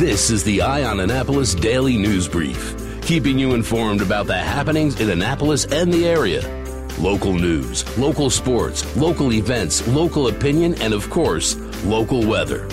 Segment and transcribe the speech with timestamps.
[0.00, 4.98] This is the Eye on Annapolis Daily News Brief, keeping you informed about the happenings
[4.98, 6.40] in Annapolis and the area.
[6.98, 12.66] Local news, local sports, local events, local opinion, and of course, local weather.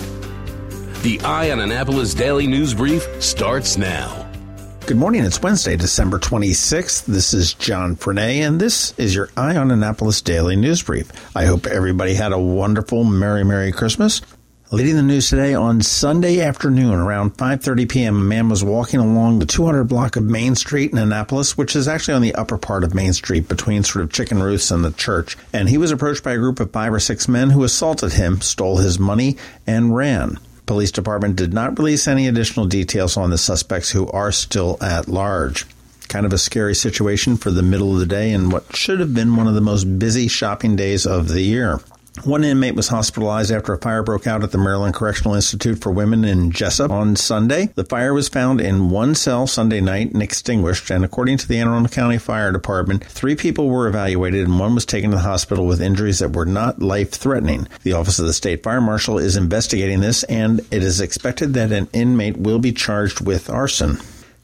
[1.02, 4.26] The Eye on Annapolis Daily News Brief starts now.
[4.86, 5.22] Good morning.
[5.22, 7.04] It's Wednesday, December 26th.
[7.04, 11.12] This is John Frenaye, and this is your Eye on Annapolis Daily News Brief.
[11.36, 14.22] I hope everybody had a wonderful, Merry, Merry Christmas.
[14.70, 18.16] Leading the news today on Sunday afternoon around 5:30 p.m.
[18.18, 21.88] a man was walking along the 200 block of Main Street in Annapolis, which is
[21.88, 24.84] actually on the upper part of Main Street between sort of Chick and Ruth's and
[24.84, 25.38] the church.
[25.54, 28.42] And he was approached by a group of 5 or 6 men who assaulted him,
[28.42, 30.38] stole his money, and ran.
[30.66, 35.08] Police department did not release any additional details on the suspects who are still at
[35.08, 35.64] large
[36.08, 39.14] kind of a scary situation for the middle of the day and what should have
[39.14, 41.80] been one of the most busy shopping days of the year.
[42.24, 45.90] One inmate was hospitalized after a fire broke out at the Maryland Correctional Institute for
[45.90, 47.66] Women in Jessup on Sunday.
[47.74, 51.58] The fire was found in one cell Sunday night and extinguished, and according to the
[51.58, 55.22] Anne Arundel County Fire Department, three people were evaluated and one was taken to the
[55.22, 57.68] hospital with injuries that were not life threatening.
[57.82, 61.72] The Office of the State Fire Marshal is investigating this, and it is expected that
[61.72, 63.98] an inmate will be charged with arson.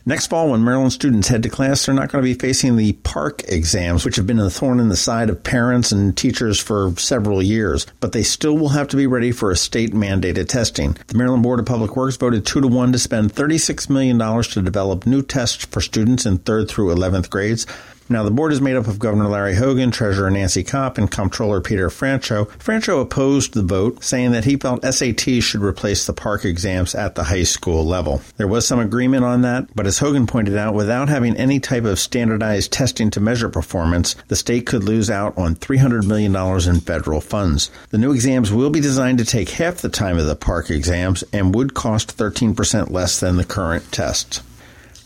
[0.06, 2.92] Next fall, when Maryland students head to class, they're not going to be facing the
[2.92, 6.92] PARCC exams, which have been a thorn in the side of parents and teachers for
[6.98, 10.94] several years, but they still will have to be ready for a state mandated testing.
[11.06, 14.60] The Maryland Board of Public Works voted 2 to 1 to spend $36 million to
[14.60, 17.66] develop new tests for students in 3rd through 11th grades.
[18.08, 21.62] Now, the board is made up of Governor Larry Hogan, Treasurer Nancy Kopp, and Comptroller
[21.62, 22.48] Peter Franchot.
[22.58, 27.14] Franchot opposed the vote, saying that he felt SAT should replace the PARCC exams at
[27.14, 28.20] the high school level.
[28.36, 31.84] There was some agreement on that, but as Hogan pointed out, without having any type
[31.84, 36.34] of standardized testing to measure performance, the state could lose out on $300 million
[36.68, 37.70] in federal funds.
[37.88, 41.24] The new exams will be designed to take half the time of the PARCC exams
[41.32, 44.42] and would cost 13% less than the current tests.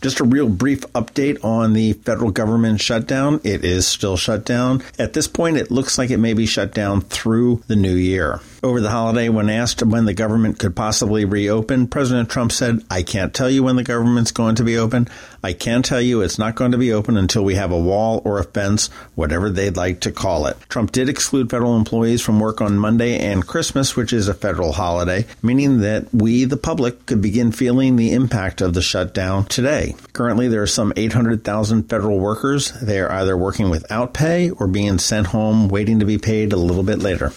[0.01, 3.41] Just a real brief update on the federal government shutdown.
[3.43, 4.85] It is still shut down.
[4.97, 8.41] At this point, it looks like it may be shut down through the new year.
[8.63, 13.03] Over the holiday, when asked when the government could possibly reopen, President Trump said, I
[13.03, 15.09] can't tell you when the government's going to be open.
[15.43, 18.21] I can tell you it's not going to be open until we have a wall
[18.25, 20.59] or a fence, whatever they'd like to call it.
[20.69, 24.73] Trump did exclude federal employees from work on Monday and Christmas, which is a federal
[24.73, 29.88] holiday, meaning that we, the public, could begin feeling the impact of the shutdown today.
[30.13, 32.73] Currently, there are some 800,000 federal workers.
[32.81, 36.57] They are either working without pay or being sent home waiting to be paid a
[36.57, 37.33] little bit later.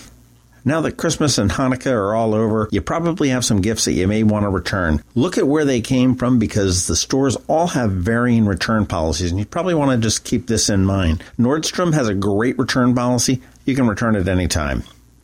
[0.64, 4.08] Now that Christmas and Hanukkah are all over, you probably have some gifts that you
[4.08, 5.02] may want to return.
[5.16, 9.40] Look at where they came from because the stores all have varying return policies, and
[9.40, 11.24] you probably want to just keep this in mind.
[11.40, 13.42] Nordstrom has a great return policy.
[13.66, 14.84] You can return at any time.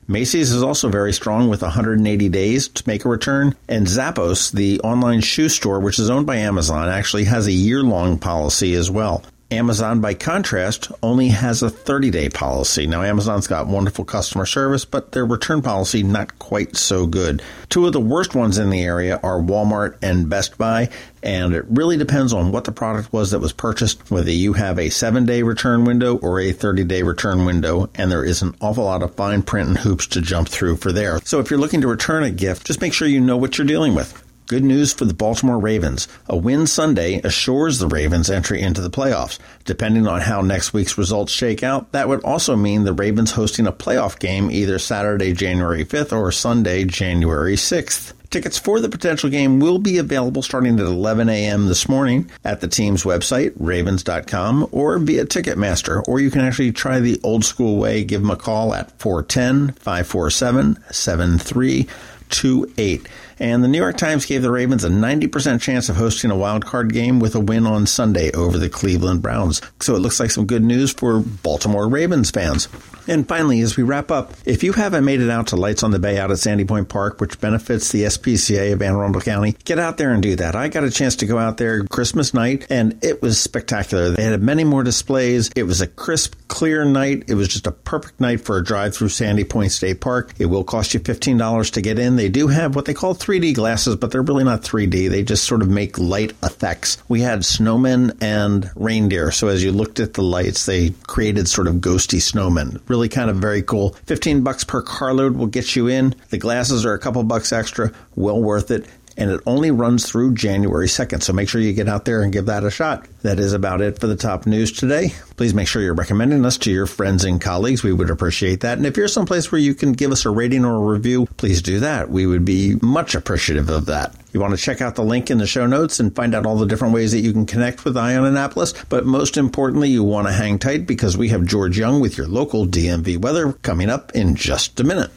[0.09, 3.56] Macy's is also very strong with 180 days to make a return.
[3.68, 7.84] And Zappos, the online shoe store, which is owned by Amazon, actually has a year
[7.84, 9.23] long policy as well.
[9.49, 12.85] Amazon, by contrast, only has a 30 day policy.
[12.85, 17.41] Now, Amazon's got wonderful customer service, but their return policy not quite so good.
[17.69, 20.89] Two of the worst ones in the area are Walmart and Best Buy,
[21.23, 24.77] and it really depends on what the product was that was purchased, whether you have
[24.77, 28.53] a seven day return window or a 30 day return window, and there is an
[28.59, 31.21] awful lot of fine print and hoops to jump through for there.
[31.23, 33.67] So if you're looking to return a gift, just make sure you know what you're
[33.67, 34.26] dealing with.
[34.47, 36.07] Good news for the Baltimore Ravens.
[36.27, 39.39] A win Sunday assures the Ravens entry into the playoffs.
[39.65, 43.67] Depending on how next week's results shake out, that would also mean the Ravens hosting
[43.67, 48.13] a playoff game either Saturday, January 5th or Sunday, January 6th.
[48.29, 51.67] Tickets for the potential game will be available starting at 11 a.m.
[51.67, 56.07] this morning at the team's website, ravens.com, or via Ticketmaster.
[56.07, 58.05] Or you can actually try the old school way.
[58.05, 63.09] Give them a call at 410 547 7328.
[63.39, 66.65] And the New York Times gave the Ravens a 90% chance of hosting a wild
[66.65, 69.61] card game with a win on Sunday over the Cleveland Browns.
[69.79, 72.67] So it looks like some good news for Baltimore Ravens fans.
[73.07, 75.91] And finally, as we wrap up, if you haven't made it out to Lights on
[75.91, 79.55] the Bay out at Sandy Point Park, which benefits the SPCA of Anne Arundel County,
[79.63, 80.56] get out there and do that.
[80.56, 84.09] I got a chance to go out there Christmas night, and it was spectacular.
[84.09, 85.50] They had many more displays.
[85.56, 87.23] It was a crisp, clear night.
[87.27, 90.33] It was just a perfect night for a drive through Sandy Point State Park.
[90.38, 92.17] It will cost you $15 to get in.
[92.17, 95.09] They do have what they call 3D glasses, but they're really not 3D.
[95.09, 96.97] They just sort of make light effects.
[97.09, 101.68] We had snowmen and reindeer, so as you looked at the lights, they created sort
[101.68, 102.79] of ghosty snowmen.
[102.88, 103.89] Really kind of very cool.
[104.06, 106.15] 15 bucks per carload will get you in.
[106.29, 107.91] The glasses are a couple bucks extra.
[108.15, 108.85] Well worth it.
[109.17, 111.23] And it only runs through January 2nd.
[111.23, 113.07] So make sure you get out there and give that a shot.
[113.23, 115.13] That is about it for the top news today.
[115.37, 117.83] Please make sure you're recommending us to your friends and colleagues.
[117.83, 118.77] We would appreciate that.
[118.77, 121.63] And if you're someplace where you can give us a rating or a review, please
[121.63, 122.09] do that.
[122.09, 124.15] We would be much appreciative of that.
[124.33, 126.57] You want to check out the link in the show notes and find out all
[126.57, 128.73] the different ways that you can connect with Eye on Annapolis.
[128.87, 132.27] But most importantly, you want to hang tight because we have George Young with your
[132.27, 135.09] local DMV weather coming up in just a minute.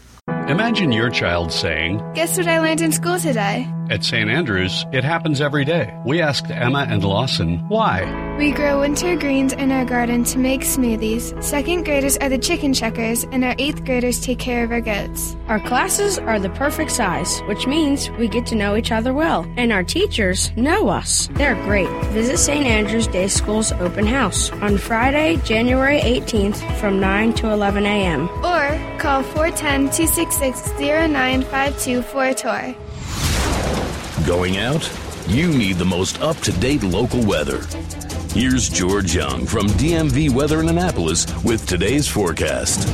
[0.48, 3.70] Imagine your child saying, Guess what I learned in school today?
[3.90, 4.30] At St.
[4.30, 5.92] Andrews, it happens every day.
[6.06, 8.36] We asked Emma and Lawson why.
[8.38, 11.42] We grow winter greens in our garden to make smoothies.
[11.42, 15.36] Second graders are the chicken checkers, and our eighth graders take care of our goats.
[15.48, 19.44] Our classes are the perfect size, which means we get to know each other well.
[19.56, 21.28] And our teachers know us.
[21.32, 21.90] They're great.
[22.12, 22.64] Visit St.
[22.64, 28.28] Andrews Day School's open house on Friday, January 18th from 9 to 11 a.m.
[28.44, 32.76] Or call 410 266 0952 for a tour.
[34.26, 34.90] Going out?
[35.28, 37.64] You need the most up to date local weather.
[38.34, 42.88] Here's George Young from DMV Weather in Annapolis with today's forecast.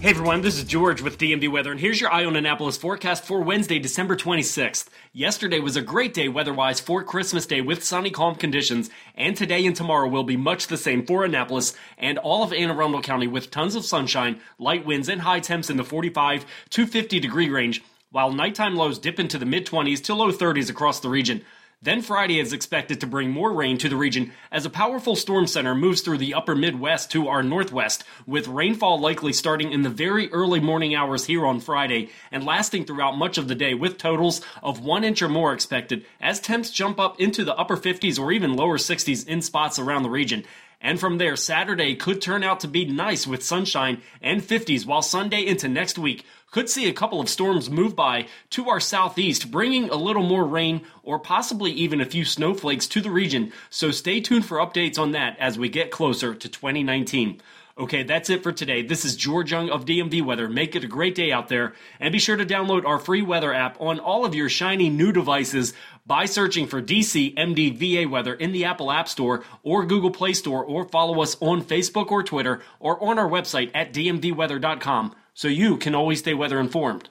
[0.00, 3.22] Hey everyone, this is George with DMV Weather, and here's your Eye on Annapolis forecast
[3.24, 4.86] for Wednesday, December 26th.
[5.12, 9.66] Yesterday was a great day weather-wise for Christmas Day with sunny, calm conditions, and today
[9.66, 13.26] and tomorrow will be much the same for Annapolis and all of Anne Arundel County
[13.26, 17.50] with tons of sunshine, light winds, and high temps in the 45 to 50 degree
[17.50, 21.42] range while nighttime lows dip into the mid 20s to low 30s across the region.
[21.82, 25.46] Then Friday is expected to bring more rain to the region as a powerful storm
[25.46, 29.88] center moves through the upper Midwest to our northwest, with rainfall likely starting in the
[29.88, 33.96] very early morning hours here on Friday and lasting throughout much of the day, with
[33.96, 38.18] totals of 1 inch or more expected as temps jump up into the upper 50s
[38.18, 40.44] or even lower 60s in spots around the region.
[40.82, 45.02] And from there, Saturday could turn out to be nice with sunshine and 50s, while
[45.02, 49.50] Sunday into next week could see a couple of storms move by to our southeast,
[49.50, 53.52] bringing a little more rain or possibly even a few snowflakes to the region.
[53.70, 57.40] So stay tuned for updates on that as we get closer to 2019.
[57.78, 58.82] Okay, that's it for today.
[58.82, 60.50] This is George Young of DMV Weather.
[60.50, 61.72] Make it a great day out there.
[61.98, 65.12] And be sure to download our free weather app on all of your shiny new
[65.12, 65.72] devices
[66.04, 70.62] by searching for DC MDVA Weather in the Apple App Store or Google Play Store
[70.62, 75.76] or follow us on Facebook or Twitter or on our website at dmvweather.com so you
[75.76, 77.08] can always stay weather informed.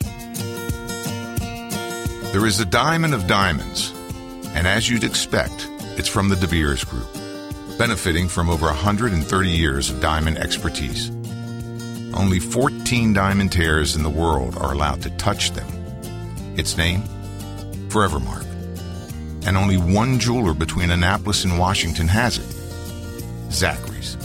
[2.31, 3.91] There is a diamond of diamonds,
[4.53, 5.67] and as you'd expect,
[5.97, 7.07] it's from the De Beers Group,
[7.77, 11.09] benefiting from over 130 years of diamond expertise.
[12.13, 15.67] Only 14 diamantaires in the world are allowed to touch them.
[16.57, 17.03] Its name?
[17.89, 18.45] Forevermark.
[19.47, 22.55] And only one jeweler between Annapolis and Washington has it
[23.51, 24.17] Zachary's.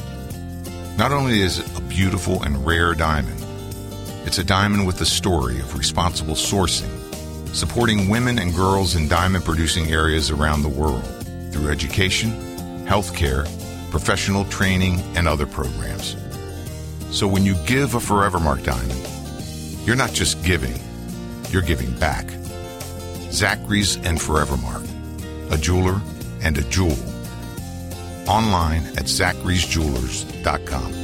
[0.99, 3.44] Not only is it a beautiful and rare diamond,
[4.27, 6.91] it's a diamond with a story of responsible sourcing,
[7.55, 11.05] supporting women and girls in diamond producing areas around the world
[11.53, 12.33] through education,
[12.87, 13.45] healthcare,
[13.91, 16.17] professional training, and other programs.
[17.11, 20.75] So when you give a Forevermark diamond, you're not just giving,
[21.51, 22.27] you're giving back.
[23.31, 26.01] Zachary's and Forevermark, a jeweler
[26.43, 26.97] and a jewel.
[28.27, 31.04] Online at zacharysjewelers.com.